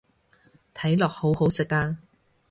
[0.73, 1.95] 睇落好好食啊